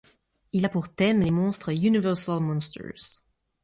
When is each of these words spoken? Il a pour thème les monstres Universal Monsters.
Il 0.51 0.65
a 0.65 0.69
pour 0.69 0.89
thème 0.89 1.21
les 1.21 1.29
monstres 1.29 1.69
Universal 1.71 2.39
Monsters. 2.39 3.21